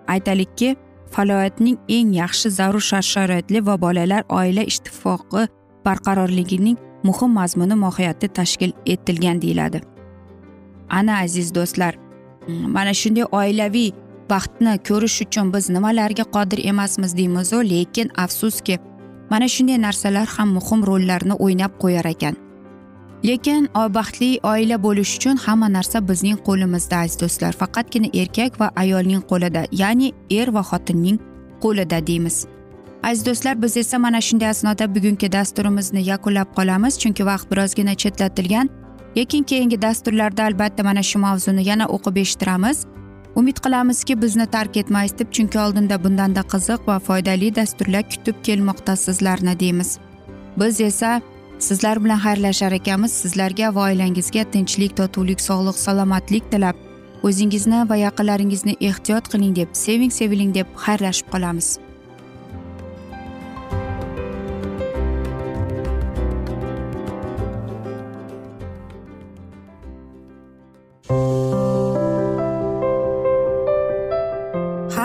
Aytaylikki 0.08 0.76
faoliyatning 1.14 1.78
eng 1.88 2.12
yaxshi 2.22 2.50
zarur 2.58 2.80
shart 2.90 3.04
sharoitli 3.04 3.66
va 3.66 3.80
bolalar 3.84 4.22
oila 4.28 4.62
ittifoqi 4.72 5.46
barqarorligining 5.86 6.76
muhim 7.02 7.30
mazmuni 7.38 7.74
mohiyati 7.84 8.28
tashkil 8.28 8.72
etilgan 8.86 9.42
deyiladi. 9.42 9.80
Ana 10.90 11.18
aziz 11.24 11.54
do'stlar 11.54 11.94
mana 12.48 12.94
shunday 12.94 13.24
oilaviy 13.32 13.90
baxtni 14.32 14.72
ko'rish 14.88 15.18
uchun 15.24 15.46
biz 15.54 15.64
nimalarga 15.76 16.24
qodir 16.36 16.60
emasmiz 16.72 17.16
deymizu 17.16 17.58
lekin 17.72 18.08
afsuski 18.24 18.78
mana 19.30 19.48
shunday 19.54 19.78
narsalar 19.86 20.26
ham 20.36 20.48
muhim 20.58 20.80
rollarni 20.90 21.34
o'ynab 21.44 21.72
qo'yar 21.82 22.06
ekan. 22.14 22.34
Lekin 23.28 23.68
baxtli 23.96 24.30
oila 24.52 24.76
bo'lish 24.82 25.16
uchun 25.16 25.36
hamma 25.36 25.68
narsa 25.76 25.98
bizning 26.08 26.38
qo'limizda 26.46 26.96
aziz 27.04 27.20
do'stlar. 27.22 27.52
Faqatgina 27.52 28.08
erkak 28.22 28.60
va 28.60 28.70
ayolning 28.82 29.22
qo'lida 29.30 29.62
ya'ni 29.82 30.08
er 30.30 30.48
va 30.54 30.62
xotinning 30.70 31.18
qo'lida 31.64 32.06
deymiz. 32.06 32.46
Aziz 33.02 33.26
do'stlar 33.26 33.62
biz 33.62 33.76
esa 33.76 33.98
mana 33.98 34.20
shunday 34.20 34.48
asnoda 34.48 34.94
bugungi 34.94 35.32
dasturimizni 35.32 36.02
yakunlab 36.12 36.48
qolamiz 36.58 36.94
chunki 37.02 37.26
vaqt 37.30 37.46
birozgina 37.50 37.94
chetlatilgan. 38.02 38.66
Lekin 39.16 39.42
keyingi 39.50 39.82
dasturlarda 39.82 40.44
albatta 40.44 40.82
mana 40.82 41.02
shu 41.02 41.18
mavzuni 41.18 41.62
yana 41.70 41.86
o'qib 41.96 42.16
eshittiramiz. 42.22 42.78
Umid 43.40 43.58
qilamizki 43.64 44.22
bizni 44.22 44.46
tark 44.46 44.76
etmaysiz 44.76 45.18
deb 45.18 45.28
chunki 45.36 45.58
oldinda 45.64 45.96
bundanda 46.04 46.42
qiziq 46.52 46.80
va 46.88 46.96
foydali 47.08 47.48
dasturlar 47.58 48.04
kutib 48.12 48.36
kelmoqda 48.48 48.96
sizlarni 48.96 49.54
deymiz. 49.60 49.98
Biz 50.60 50.80
esa 50.80 51.20
sizlar 51.58 52.04
bilan 52.04 52.20
xayrlashar 52.26 52.72
ekanmiz 52.80 53.12
sizlarga 53.22 53.74
va 53.74 53.86
oilangizga 53.88 54.44
tinchlik 54.54 54.96
totuvlik 55.00 55.40
sog'lik 55.48 55.78
salomatlik 55.86 56.50
tilab 56.52 56.76
o'zingizni 57.28 57.80
va 57.90 57.96
yaqinlaringizni 58.06 58.74
ehtiyot 58.90 59.32
qiling 59.32 59.56
deb 59.60 59.70
seving 59.84 60.12
seviling 60.20 60.52
deb 60.58 60.68
xayrlashib 60.84 61.32
qolamiz. 61.34 61.78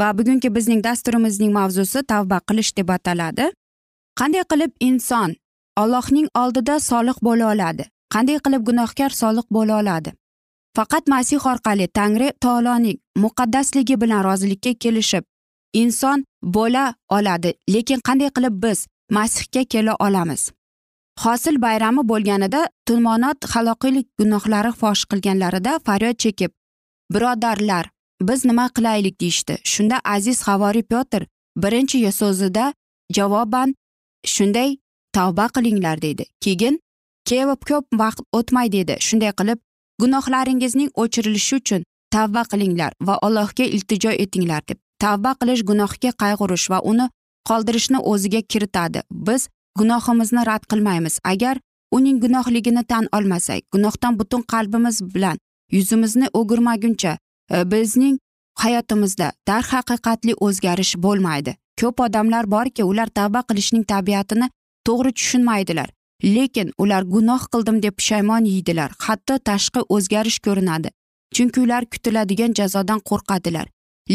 Va 0.00 0.18
bugungi 0.18 0.48
bizning 0.56 0.80
dasturimizning 0.84 1.52
mavzusi 1.52 2.02
tavba 2.12 2.38
qilish 2.48 2.72
deb 2.78 2.88
ataladi. 2.96 3.46
Qanday 4.20 4.44
qilib 4.52 4.72
inson 4.88 5.34
allohning 5.82 6.28
oldida 6.42 6.74
solih 6.90 7.16
bo'la 7.26 7.50
oladi? 7.54 7.84
Qanday 8.14 8.38
qilib 8.44 8.62
gunohkor 8.68 9.10
solih 9.22 9.46
bo'la 9.56 9.74
oladi? 9.80 10.10
Faqat 10.76 11.04
masih 11.14 11.46
orqali 11.52 11.86
tangri 11.98 12.28
taoloning 12.44 12.98
muqaddasligi 13.24 14.00
bilan 14.02 14.24
rozilikka 14.28 14.72
kelishib 14.82 15.24
inson 15.82 16.24
bo'la 16.56 16.84
oladi. 17.16 17.50
Lekin 17.74 18.00
qanday 18.08 18.30
qilib 18.36 18.54
biz 18.64 18.86
masihga 19.16 19.62
kela 19.72 19.94
olamiz? 20.06 20.42
Hosil 21.22 21.62
bayrami 21.62 22.02
bo'lganida 22.10 22.60
tulmonot 22.86 23.38
haloqiylik 23.52 24.06
gunohlari 24.18 24.72
fosh 24.80 25.02
qilganlarida 25.10 25.72
faryod 25.86 26.16
chekib 26.24 26.50
birodarlar 27.14 27.84
biz 28.20 28.44
nima 28.44 28.68
qilaylik 28.76 29.20
deyishdi. 29.20 29.58
Shunda 29.64 30.00
aziz 30.04 30.42
havoriy 30.48 30.82
pyotr 30.82 31.26
birinchi 31.56 32.12
so'zida 32.12 32.74
javoban 33.12 33.74
shunday 34.24 34.76
tavba 35.12 35.46
qilinglar 35.56 36.02
deydi 36.02 36.24
keyin 36.40 36.80
kevib 37.24 37.60
ko'p 37.68 37.86
vaqt 38.02 38.20
o'tmay 38.38 38.72
dedi 38.72 38.96
shunday 39.06 39.32
qilib 39.40 39.58
gunohlaringizning 40.02 40.90
o'chirilishi 41.02 41.56
uchun 41.60 41.82
tavba 42.14 42.42
qilinglar 42.52 42.92
va 43.06 43.14
allohga 43.26 43.64
iltijo 43.76 44.10
etinglar 44.24 44.62
deb. 44.68 44.78
Tavba 45.02 45.32
qilish 45.40 45.62
gunohga 45.70 46.10
qayg'urish 46.22 46.66
va 46.72 46.78
uni 46.90 47.06
qoldirishni 47.48 47.98
o'ziga 48.12 48.40
kiritadi. 48.52 49.00
Biz 49.10 49.48
gunohimizni 49.78 50.46
rad 50.46 50.64
qilmaymiz. 50.70 51.18
Agar 51.32 51.56
uning 51.96 52.20
gunohligini 52.24 52.82
tan 52.84 53.08
olmasak 53.16 53.60
gunohdan 53.74 54.18
butun 54.20 54.42
qalbimiz 54.52 54.96
bilan 55.14 55.36
yuzimizni 55.76 56.26
o'girmaguncha 56.38 57.12
Э, 57.50 57.70
bizning 57.70 58.18
hayotimizda 58.62 59.32
darhaqiqatli 59.48 60.34
o'zgarish 60.46 60.94
bo'lmaydi. 61.04 61.54
Ko'p 61.80 62.00
odamlar 62.06 62.50
borki 62.50 62.84
ular 62.84 63.06
tavba 63.18 63.42
qilishning 63.48 63.84
tabiatini 63.92 64.50
to'g'ri 64.86 65.12
tushunmaydilar. 65.18 65.88
Lekin 66.24 66.72
ular 66.78 67.02
gunoh 67.14 67.42
qildim 67.52 67.82
deb 67.82 67.94
pushaymon 67.98 68.44
yeydilar. 68.52 68.90
Hatto 69.06 69.38
tashqi 69.48 69.80
o'zgarish 69.96 70.38
ko'rinadi. 70.46 70.90
Chunki 71.34 71.60
ular 71.64 71.86
kutiladigan 71.92 72.54
jazodan 72.58 73.00
qo'rqadilar. 73.10 73.66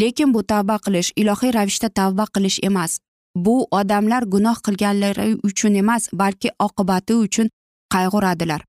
Lekin 0.01 0.33
bu 0.33 0.43
tavba 0.51 0.77
qilish 0.85 1.11
ilohiy 1.21 1.53
ravishda 1.57 1.89
tavba 1.89 2.25
qilish 2.35 2.59
emas. 2.69 2.99
Bu 3.35 3.55
odamlar 3.71 4.23
gunoh 4.33 4.57
qilganlari 4.65 5.39
uchun 5.49 5.75
emas 5.83 6.09
balki 6.13 6.49
oqibati 6.59 7.13
uchun 7.25 7.49
qayg'uradilar. 7.93 8.61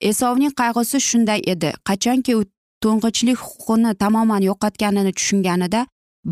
Esovning 0.00 0.52
qayg'usi 0.60 1.00
shunday 1.08 1.40
edi. 1.52 1.70
Qachonki 1.88 2.36
u 2.36 2.44
to'ng'ichlik 2.84 3.38
huquqini 3.46 3.90
tamoman 4.02 4.42
yo'qotganini 4.50 5.12
tushunganida 5.18 5.80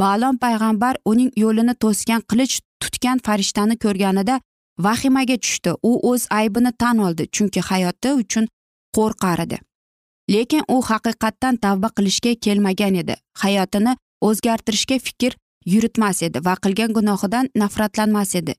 balom 0.03 0.37
payg'ambar 0.45 0.95
uning 1.11 1.31
yo'lini 1.43 1.75
to'sgan 1.83 2.21
qilich 2.31 2.55
tutgan 2.83 3.19
farishtani 3.27 3.77
ko'rganida 3.85 4.41
vahimaga 4.79 5.37
tushdi. 5.45 5.71
U 5.83 5.93
o'z 6.11 6.27
aybini 6.31 6.73
tan 6.79 6.99
oldi 6.99 7.27
chunki 7.37 7.61
hayoti 7.61 8.12
uchun 8.23 8.49
qo'rqar 8.97 9.43
edi. 9.45 9.59
Lekin 10.31 10.65
u 10.69 10.83
haqiqatdan 10.91 11.57
tavba 11.65 11.88
qilishga 11.97 12.33
kelmagan 12.45 12.95
edi. 13.03 13.15
Hayotini 13.43 13.97
o'zgartirishga 14.29 14.99
fikr 15.07 15.33
yuritmas 15.73 16.23
edi 16.23 16.45
va 16.47 16.55
qilgan 16.65 16.93
gunohidan 16.97 17.51
nafratlanmas 17.62 18.35
edi. 18.41 18.55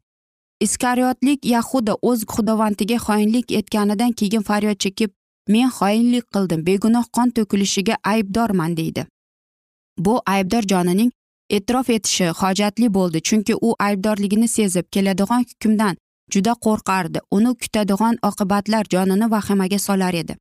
Iskariyotlik 0.65 1.45
yahuda 1.55 1.93
o'z 2.09 2.25
xudovandiga 2.33 2.97
xoinlik 3.05 3.51
etganidan 3.59 4.11
keyin 4.19 4.43
faryod 4.49 4.79
chekib 4.85 5.11
men 5.49 5.69
xoinlik 5.77 6.25
qildim 6.33 6.61
begunoh 6.69 7.05
qon 7.15 7.29
to'kilishiga 7.35 7.95
aybdorman 8.03 8.77
deydi. 8.77 9.05
Bu 9.97 10.21
aybdor 10.25 10.63
jonining 10.71 11.11
e'tirof 11.49 11.89
etishi 11.89 12.27
hojatli 12.41 12.87
bo'ldi 12.97 13.21
chunki 13.27 13.53
u 13.67 13.75
aybdorligini 13.79 14.47
sezib 14.47 14.85
keladigan 14.91 15.43
hukmdan 15.49 15.95
juda 16.33 16.53
qo'rqardi. 16.65 17.19
Uni 17.31 17.51
kutadigan 17.61 18.15
oqibatlar 18.29 18.83
jonini 18.93 19.31
vahimaga 19.31 19.79
solar 19.79 20.13
edi. 20.13 20.37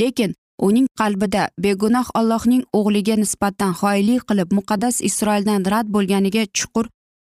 Lekin 0.00 0.34
uning 0.58 0.86
qalbida 1.00 1.48
begunoh 1.64 2.08
allohning 2.14 2.62
o'g'liga 2.78 3.16
nisbatan 3.22 3.72
xoinlik 3.80 4.22
qilib 4.28 4.48
muqaddas 4.58 4.96
isroildan 5.08 5.62
rad 5.72 5.86
bo'lganiga 5.94 6.44
chuqur 6.58 6.86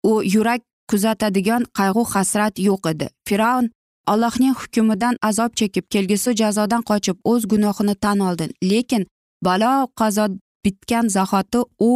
u 0.09 0.13
yurak 0.33 0.61
kuzatadigan 0.89 1.63
qayg'u 1.77 2.03
hasrat 2.13 2.59
yo'q 2.67 2.83
edi. 2.93 3.07
Fir'avn 3.27 3.65
allohning 4.11 4.55
hukmidan 4.59 5.15
azob 5.29 5.51
chekib 5.59 5.85
kelgusi 5.93 6.31
jazodan 6.41 6.83
qochib 6.89 7.17
o'z 7.31 7.41
gunohini 7.51 7.95
tan 8.03 8.19
oldi 8.27 8.45
lekin 8.71 9.03
balo 9.45 9.73
qazo 9.99 10.25
bitgan 10.63 11.05
zahoti 11.15 11.59
u 11.89 11.91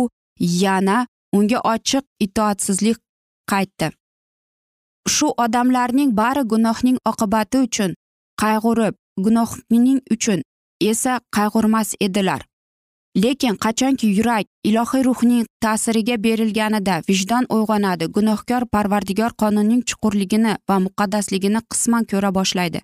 yana 0.63 0.97
unga 1.37 1.59
ochiq 1.73 2.05
itoatsizlik 2.25 2.97
qaytdi. 3.51 3.87
Shu 5.13 5.27
odamlarning 5.43 6.11
bari 6.21 6.43
gunohning 6.51 6.97
oqibati 7.11 7.57
uchun 7.67 7.91
qayg'urib 8.41 8.95
gunohning 9.25 9.99
uchun 10.15 10.39
esa 10.91 11.13
qayg'urmas 11.35 11.89
edilar. 12.05 12.41
Lekin 13.15 13.55
qachonki 13.55 14.07
yurak 14.07 14.45
ilohiy 14.63 15.03
ruhning 15.03 15.45
ta'siriga 15.61 16.15
berilganida 16.23 17.01
vijdon 17.09 17.45
uyg'onadi 17.55 18.05
gunohkor 18.05 18.65
parvardigor 18.73 19.31
qonunning 19.41 19.81
chuqurligini 19.89 20.55
va 20.69 20.79
muqaddasligini 20.85 21.61
qisman 21.71 22.05
ko'ra 22.11 22.31
boshlaydi. 22.39 22.81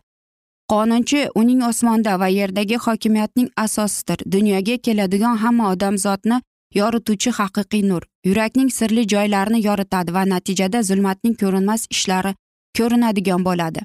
Qonunchi 0.71 1.19
uning 1.35 1.61
osmonda 1.63 2.19
va 2.19 2.27
yerdagi 2.27 2.77
hokimiyatning 2.85 3.49
asosidir. 3.65 4.19
Dunyoga 4.31 4.77
keladigan 4.77 5.37
hamma 5.43 5.71
odamzodni 5.73 6.41
yorituvchi 6.79 7.31
haqiqiy 7.39 7.83
nur 7.89 8.03
yurakning 8.25 8.69
sirli 8.77 9.07
joylarini 9.13 9.65
yoritadi 9.67 10.13
va 10.13 10.23
natijada 10.33 10.83
zulmatning 10.89 11.35
ko'rinmas 11.41 11.87
ishlari 11.95 12.33
ko'rinadigan 12.77 13.45
bo'ladi. 13.47 13.79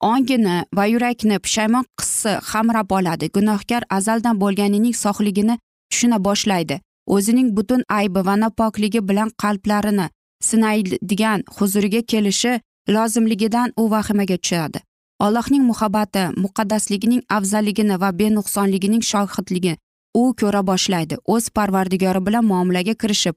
Ongini 0.00 0.64
va 0.76 0.84
yurakni 0.86 1.38
pushaymon 1.38 1.84
qissi 1.98 2.32
qamrab 2.50 2.90
oladi. 2.98 3.30
Gunohkor 3.36 3.82
azaldan 3.90 4.36
bo'lganining 4.42 4.94
soxligini 5.04 5.58
tushuna 5.90 6.18
boshlaydi. 6.26 6.80
O'zining 7.14 7.48
butun 7.56 7.82
aybi 7.88 8.20
va 8.28 8.34
nopokligi 8.36 9.00
bilan 9.08 9.30
qalblarini 9.42 10.06
sinaydigan 10.48 11.42
huzuriga 11.56 12.02
kelishi 12.12 12.60
lozimligidan 12.88 13.72
u 13.76 13.90
vahimaga 13.90 14.36
tushadi. 14.36 14.78
Allohning 15.20 15.64
muhabbati 15.70 16.22
muqaddasligining 16.44 17.22
afzalligini 17.36 18.00
va 18.00 18.10
benuqsonligining 18.20 19.02
shohidligi 19.10 19.76
u 20.14 20.22
ko'ra 20.40 20.62
boshlaydi. 20.70 21.16
O'z 21.34 21.48
parvardigori 21.56 22.26
bilan 22.26 22.44
muomalaga 22.50 22.94
kirishib 23.02 23.34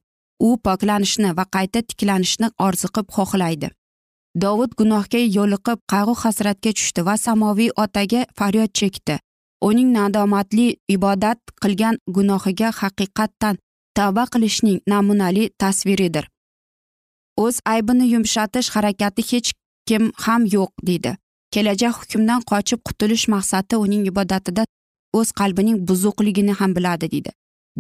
u 0.48 0.58
poklanishni 0.66 1.30
va 1.38 1.46
qayta 1.56 1.82
tiklanishni 1.90 2.48
orzu 2.68 2.88
qilib 2.96 3.10
xohlaydi. 3.18 3.68
Dovud 4.36 4.72
gunohga 4.78 5.20
yo'liqib 5.38 5.80
qayg'u 5.92 6.16
hasratga 6.24 6.72
tushdi 6.78 7.06
va 7.06 7.16
samoviy 7.18 7.72
otaga 7.84 8.26
faryod 8.38 8.72
chekdi. 8.80 9.20
Uning 9.62 9.90
nadomatli 9.94 10.68
ibodat 10.96 11.40
qilgan 11.62 11.98
gunohiga 12.16 12.70
haqiqatdan 12.82 13.58
tavba 13.96 14.26
qilishning 14.34 14.80
namunali 14.88 15.50
tasviridir. 15.62 16.26
O'z 17.38 17.60
aybini 17.74 18.06
yumshatish 18.14 18.70
harakati 18.76 19.22
hech 19.32 19.52
kim 19.88 20.12
ham 20.26 20.46
yo'q 20.56 20.72
deydi. 20.88 21.12
Kelajak 21.54 21.94
hukmdan 22.00 22.42
qochib 22.52 22.80
qutulish 22.88 23.28
maqsadi 23.34 23.76
uning 23.86 24.04
ibodatida 24.12 24.66
o'z 25.14 25.30
qalbining 25.40 25.78
buzuqligini 25.88 26.54
ham 26.60 26.76
biladi 26.76 27.12
deydi. 27.14 27.32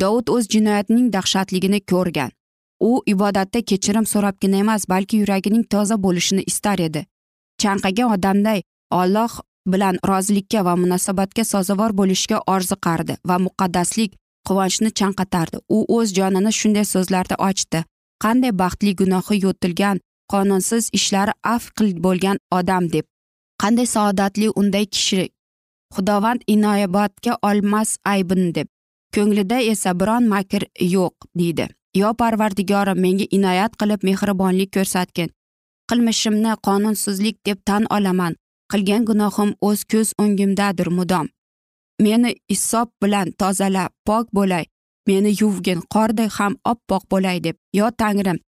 Dovud 0.01 0.27
o'z 0.35 0.47
jinoyatining 0.53 1.07
dahshatligini 1.15 1.79
ko'rgan. 1.91 2.31
U 2.89 2.91
ibodatda 3.13 3.61
kechirim 3.69 4.05
so'rabgina 4.13 4.57
emas 4.63 4.89
balki 4.89 5.17
yuragining 5.21 5.63
toza 5.73 5.95
bo'lishini 6.03 6.43
istar 6.51 6.79
edi. 6.87 7.05
Chanqagan 7.61 8.13
odamday 8.15 8.61
olloh 9.01 9.33
bilan 9.73 9.95
rozilikka 10.07 10.65
va 10.65 10.75
munosabatga 10.83 11.43
sazovor 11.53 11.91
bo'lishga 11.99 12.37
orziqardi 12.53 13.17
va 13.29 13.37
muqaddaslik 13.45 14.11
quvonchni 14.47 14.89
chanqatardi. 14.99 15.57
U 15.75 15.77
o'z 15.97 16.13
jonini 16.17 16.51
shunday 16.59 16.85
so'zlarda 16.93 17.35
ochdi. 17.49 17.83
Qanday 18.23 18.53
baxtli 18.61 18.95
gunohi 19.01 19.35
yo'tilgan 19.45 19.97
qonunsiz 20.31 20.89
ishlari 20.97 21.33
af 21.43 21.63
bo'lgan 22.05 22.37
odam 22.59 22.83
deb. 22.93 23.05
Qanday 23.61 23.87
saodatli 23.95 24.47
unday 24.61 24.85
kishi 24.85 25.29
xudovand 25.95 26.41
inobatga 26.53 27.33
olmas 27.49 27.89
aybini 28.13 28.55
deb. 28.55 28.67
Ko'nglida 29.15 29.57
esa 29.71 29.91
biron 29.99 30.23
makr 30.33 30.63
yo'q 30.95 31.15
deydi. 31.39 31.67
Yo 31.93 32.13
parvardigorim 32.13 32.99
menga 33.03 33.25
inoyat 33.37 33.75
qilib 33.79 34.03
mehribonlik 34.07 34.71
ko'rsatgin. 34.75 35.29
Qilmishimni 35.89 36.53
qonunsizlik 36.67 37.37
deb 37.45 37.59
tan 37.65 37.83
olaman. 37.95 38.33
Qilgan 38.71 39.05
gunohim 39.09 39.49
o'z 39.67 39.83
ko'z 39.91 40.13
o'ngimdadir 40.23 40.89
mudom. 40.97 41.27
Meni 41.99 42.35
issob 42.55 42.87
bilan 43.03 43.27
tozala 43.39 43.89
pok 44.07 44.25
bo'lay. 44.37 44.65
Meni 45.07 45.31
yuvgin 45.41 45.79
qorday 45.93 46.29
ham 46.37 46.53
oppoq 46.71 47.03
bo'lay 47.11 47.43
deb. 47.43 47.55
Yo 47.73 47.91
tangrim 47.99 48.39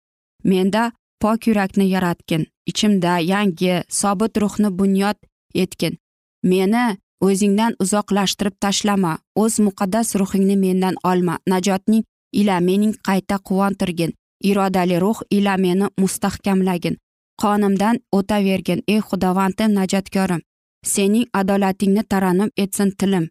menda 0.43 0.91
pok 1.21 1.47
yurakni 1.47 1.85
yaratgin. 1.95 2.43
Ichimda 2.69 3.19
yangi 3.31 3.83
sobit 3.89 4.37
ruhni 4.41 4.69
bunyod 4.79 5.17
etgin. 5.63 5.97
Meni 6.43 6.85
o'zingdan 7.25 7.75
uzoqlashtirib 7.83 8.55
tashlama. 8.63 9.13
O'z 9.35 9.59
muqaddas 9.65 10.15
ruhingni 10.19 10.55
mendan 10.65 10.95
olma. 11.03 11.35
Najotning 11.47 12.03
ila 12.39 12.59
mening 12.59 12.95
qayta 13.07 13.37
quvontirgin. 13.47 14.11
Irodali 14.43 14.99
ruh 14.99 15.19
ila 15.31 15.57
meni 15.57 15.87
mustahkamlagin. 16.01 16.97
Qonimdan 17.41 17.99
o'tavergin 18.17 18.81
ey 18.87 18.99
xudovandim 19.07 19.71
najotkorim. 19.77 20.41
Sening 20.85 21.25
adolatingni 21.33 22.03
tarannum 22.11 22.49
etsin 22.57 22.89
tilim. 22.99 23.25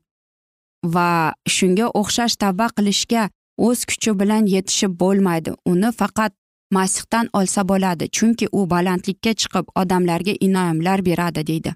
Va 0.94 1.34
shunga 1.56 1.86
o'xshash 2.00 2.36
tavba 2.42 2.66
qilishga 2.76 3.28
o'z 3.66 3.84
kuchi 3.88 4.10
bilan 4.20 4.46
yetishib 4.54 4.92
bo'lmaydi. 5.02 5.50
Uni 5.72 5.90
faqat 6.00 6.32
masihdan 6.76 7.26
olsa 7.38 7.62
bo'ladi 7.70 8.04
chunki 8.16 8.46
u 8.58 8.60
balandlikka 8.72 9.32
chiqib 9.40 9.66
odamlarga 9.80 10.34
inoyatlar 10.46 10.98
beradi 11.08 11.46
deydi. 11.50 11.74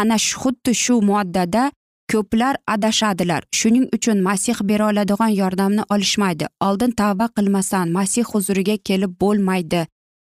Ana 0.00 0.16
xuddi 0.40 0.72
shu 0.84 0.94
moddada 1.10 1.64
ko'plar 2.12 2.56
adashadilar. 2.66 3.42
Shuning 3.52 3.86
uchun 3.96 4.18
masih 4.22 4.56
bera 4.62 4.88
oladigan 4.90 5.28
yordamni 5.28 5.82
olishmaydi. 5.90 6.46
Oldin 6.60 6.90
tavba 6.90 7.26
qilmasdan 7.36 7.88
masih 7.88 8.24
huzuriga 8.24 8.76
kelib 8.88 9.12
bo'lmaydi 9.20 9.86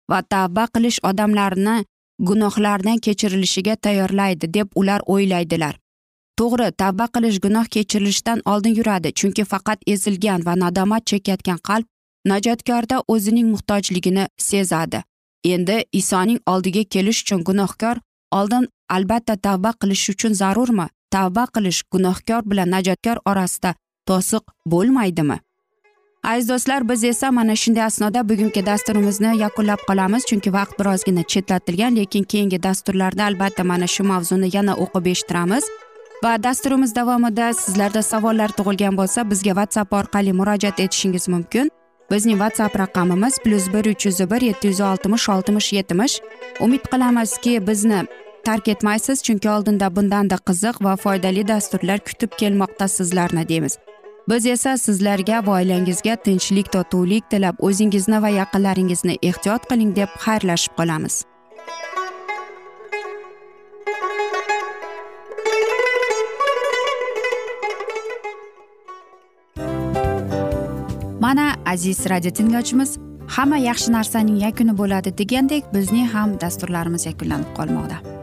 va 0.09 0.21
tavba 0.21 0.65
qilish 0.75 0.99
odamlarni 1.09 1.86
gunohlardan 2.19 2.97
kechirilishiga 2.97 3.75
tayyorlaydi 3.75 4.53
deb 4.53 4.67
ular 4.75 5.01
o'ylaydilar. 5.13 5.75
To'g'ri 6.39 6.71
tavba 6.81 7.05
qilish 7.15 7.39
gunoh 7.45 7.65
kechirilishdan 7.75 8.41
oldin 8.45 8.75
yuradi 8.79 9.09
chunki 9.19 9.43
faqat 9.51 9.79
ezilgan 9.93 10.45
va 10.45 10.53
nadomat 10.63 11.05
chekayotgan 11.05 11.59
qalb 11.67 11.86
najotkorda 12.31 12.97
o'zining 13.07 13.47
muhtojligini 13.53 14.25
sezadi. 14.38 15.03
Endi 15.43 15.77
isoning 15.99 16.39
oldiga 16.51 16.83
kelish 16.93 17.21
uchun 17.23 17.43
gunohkor 17.49 17.95
oldin 18.39 18.67
albatta 18.89 19.36
tavba 19.36 19.71
qilish 19.81 20.09
uchun 20.13 20.33
zarurmi? 20.41 20.88
Tavba 21.15 21.43
qilish 21.56 21.82
gunohkor 21.93 22.41
bilan 22.52 22.69
najotkor 22.76 23.17
orasida 23.32 23.71
to'siq 24.10 24.43
bo'lmaydimi? 24.71 25.38
Aziz 26.32 26.49
do'stlar 26.49 26.89
biz 26.89 27.04
esa 27.04 27.32
mana 27.32 27.56
shunday 27.62 27.84
asnoda 27.84 28.30
bugungi 28.30 28.62
dasturimizni 28.65 29.32
yakunlab 29.43 29.82
qolamiz 29.89 30.23
chunki 30.30 30.54
vaqt 30.58 30.80
birozgina 30.80 31.23
chetlatilgan 31.32 31.95
lekin 31.99 32.23
keyingi 32.32 32.63
dasturlarda 32.63 33.23
albatta 33.30 33.63
mana 33.71 33.88
shu 33.95 34.04
mavzuni 34.12 34.49
yana 34.58 34.73
o'qib 34.84 35.06
eshittiramiz. 35.13 35.63
Va 36.23 36.34
dasturimiz 36.43 36.95
davomida 36.95 37.47
sizlarda 37.54 38.02
savollar 38.12 38.49
tug'ilgan 38.58 38.95
bo'lsa 38.99 39.30
bizga 39.32 39.54
whatsapp 39.60 39.93
orqali 39.99 40.34
murojaat 40.39 40.80
etishingiz 40.86 41.28
mumkin. 41.34 41.65
Bizning 42.12 42.38
whatsapp 42.43 42.80
raqamimiz 42.80 43.39
plyus 43.43 43.65
bir 43.73 43.86
uch 43.91 44.06
yuz 44.06 44.19
bir 44.32 44.41
yetti 44.49 44.67
yuz 44.67 44.82
oltmish 44.82 45.30
oltmish 45.36 45.73
yetmish. 45.73 46.15
Umid 46.60 46.84
qilamizki 46.91 47.67
bizni 47.67 47.99
tark 48.45 48.67
etmaysiz 48.67 49.23
chunki 49.23 49.49
oldinda 49.49 49.95
bundanda 49.95 50.38
qiziq 50.49 50.84
va 50.84 50.95
foydali 50.95 51.47
dasturlar 51.47 51.99
kutib 51.99 52.32
kelmoqda 52.39 52.88
sizlarni 52.88 53.47
deymiz. 53.49 53.77
Biz 54.29 54.45
esa 54.45 54.77
sizlarga 54.77 55.45
va 55.45 55.51
oilangizga 55.60 56.15
tinchlik 56.15 56.71
totuvlik 56.71 57.29
tilab 57.29 57.60
o'zingizni 57.60 58.21
va 58.21 58.29
yaqinlaringizni 58.29 59.17
ehtiyot 59.29 59.67
qiling 59.69 59.95
deb 59.95 60.10
xayrlashib 60.25 60.75
qolamiz. 60.79 61.23
Mana 71.19 71.56
aziz 71.65 72.10
radio 72.10 72.32
tinglovchimiz 72.32 72.97
hamma 73.27 73.58
yaxshi 73.58 73.91
narsaning 73.91 74.41
yakuni 74.45 74.77
bo'ladi 74.77 75.17
degandek 75.17 75.63
bizning 75.75 76.12
ham 76.15 76.39
dasturlarimiz 76.41 77.06
yakunlanib 77.06 77.56
qolmoqda. 77.60 78.22